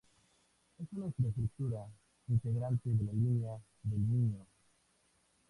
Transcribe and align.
Es 0.79 0.87
una 0.93 1.05
infraestructura 1.05 1.85
integrante 2.27 2.89
de 2.89 3.03
la 3.03 3.13
Línea 3.13 3.51
del 3.83 3.99
Miño. 3.99 4.47